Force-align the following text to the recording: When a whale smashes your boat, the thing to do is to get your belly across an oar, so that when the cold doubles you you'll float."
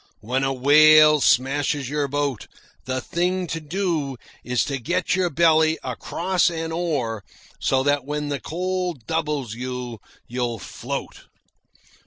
When 0.21 0.43
a 0.43 0.51
whale 0.51 1.21
smashes 1.21 1.87
your 1.87 2.07
boat, 2.07 2.47
the 2.85 3.01
thing 3.01 3.45
to 3.45 3.59
do 3.61 4.15
is 4.43 4.63
to 4.65 4.79
get 4.79 5.15
your 5.15 5.29
belly 5.29 5.77
across 5.83 6.49
an 6.49 6.71
oar, 6.71 7.23
so 7.59 7.83
that 7.83 8.03
when 8.03 8.29
the 8.29 8.39
cold 8.39 9.05
doubles 9.05 9.53
you 9.53 9.99
you'll 10.27 10.57
float." 10.57 11.25